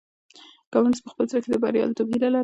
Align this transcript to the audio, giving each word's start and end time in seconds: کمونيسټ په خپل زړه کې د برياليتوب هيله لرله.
کمونيسټ 0.73 1.01
په 1.05 1.09
خپل 1.13 1.25
زړه 1.31 1.39
کې 1.43 1.49
د 1.51 1.55
برياليتوب 1.63 2.07
هيله 2.13 2.27
لرله. 2.29 2.39